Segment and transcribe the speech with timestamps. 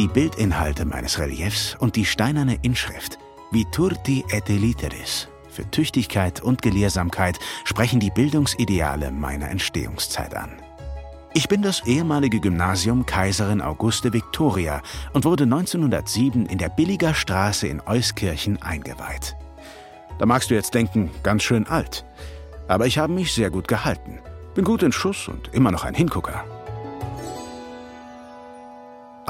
[0.00, 3.18] Die Bildinhalte meines Reliefs und die steinerne Inschrift
[3.50, 10.56] Viturti et Literis für Tüchtigkeit und Gelehrsamkeit sprechen die Bildungsideale meiner Entstehungszeit an.
[11.34, 14.80] Ich bin das ehemalige Gymnasium Kaiserin Auguste Victoria
[15.12, 19.36] und wurde 1907 in der Billiger Straße in Euskirchen eingeweiht.
[20.18, 22.06] Da magst du jetzt denken, ganz schön alt.
[22.68, 24.18] Aber ich habe mich sehr gut gehalten.
[24.54, 26.42] Bin gut in Schuss und immer noch ein Hingucker.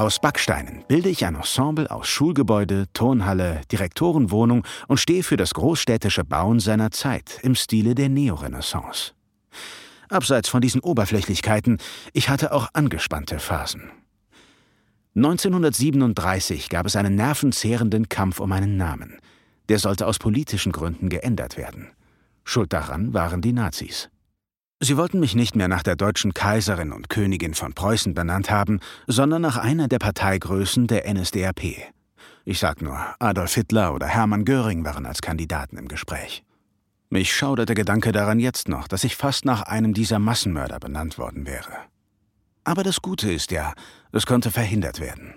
[0.01, 6.25] Aus Backsteinen bilde ich ein Ensemble aus Schulgebäude, Turnhalle, Direktorenwohnung und stehe für das großstädtische
[6.25, 9.13] Bauen seiner Zeit im Stile der Neorenaissance.
[10.09, 11.77] Abseits von diesen Oberflächlichkeiten,
[12.15, 13.91] ich hatte auch angespannte Phasen.
[15.17, 19.19] 1937 gab es einen nervenzehrenden Kampf um einen Namen.
[19.69, 21.89] Der sollte aus politischen Gründen geändert werden.
[22.43, 24.09] Schuld daran waren die Nazis.
[24.83, 28.80] Sie wollten mich nicht mehr nach der deutschen Kaiserin und Königin von Preußen benannt haben,
[29.07, 31.93] sondern nach einer der Parteigrößen der NSDAP.
[32.46, 36.45] Ich sag nur, Adolf Hitler oder Hermann Göring waren als Kandidaten im Gespräch.
[37.10, 41.18] Mich schaudert der Gedanke daran jetzt noch, dass ich fast nach einem dieser Massenmörder benannt
[41.18, 41.77] worden wäre.
[42.65, 43.74] Aber das Gute ist ja,
[44.12, 45.35] es konnte verhindert werden.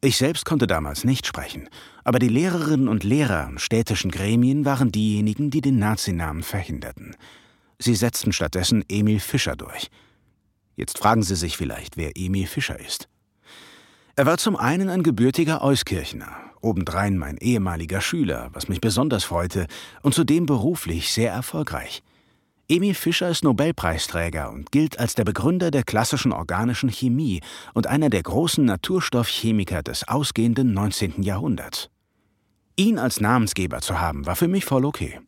[0.00, 1.68] Ich selbst konnte damals nicht sprechen,
[2.02, 7.14] aber die Lehrerinnen und Lehrer und städtischen Gremien waren diejenigen, die den Nazinamen verhinderten.
[7.82, 9.90] Sie setzten stattdessen Emil Fischer durch.
[10.76, 13.08] Jetzt fragen Sie sich vielleicht, wer Emil Fischer ist.
[14.14, 19.66] Er war zum einen ein gebürtiger Euskirchener, obendrein mein ehemaliger Schüler, was mich besonders freute,
[20.02, 22.02] und zudem beruflich sehr erfolgreich.
[22.68, 27.40] Emil Fischer ist Nobelpreisträger und gilt als der Begründer der klassischen organischen Chemie
[27.74, 31.22] und einer der großen Naturstoffchemiker des ausgehenden 19.
[31.22, 31.90] Jahrhunderts.
[32.76, 35.20] Ihn als Namensgeber zu haben, war für mich voll okay.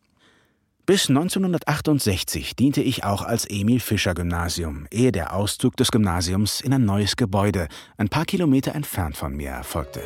[0.87, 6.75] Bis 1968 diente ich auch als Emil Fischer Gymnasium, ehe der Auszug des Gymnasiums in
[6.75, 10.03] ein neues Gebäude, ein paar Kilometer entfernt von mir, erfolgte.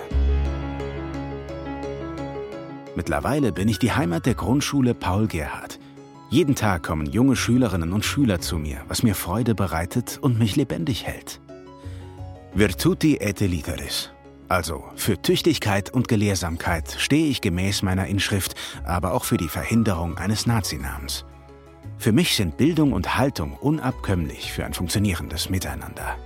[2.95, 5.81] Mittlerweile bin ich die Heimat der Grundschule Paul Gerhard.
[6.31, 10.55] Jeden Tag kommen junge Schülerinnen und Schüler zu mir, was mir Freude bereitet und mich
[10.55, 11.41] lebendig hält.
[12.55, 14.11] Virtuti et Literis,
[14.49, 18.55] also für Tüchtigkeit und Gelehrsamkeit stehe ich gemäß meiner Inschrift,
[18.85, 21.25] aber auch für die Verhinderung eines Nazinamens.
[21.99, 26.17] Für mich sind Bildung und Haltung unabkömmlich für ein funktionierendes Miteinander.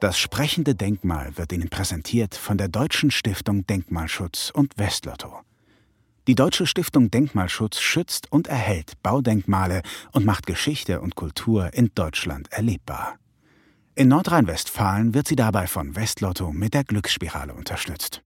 [0.00, 5.40] Das sprechende Denkmal wird Ihnen präsentiert von der Deutschen Stiftung Denkmalschutz und Westlotto.
[6.26, 12.50] Die Deutsche Stiftung Denkmalschutz schützt und erhält Baudenkmale und macht Geschichte und Kultur in Deutschland
[12.50, 13.16] erlebbar.
[13.94, 18.22] In Nordrhein-Westfalen wird sie dabei von Westlotto mit der Glücksspirale unterstützt.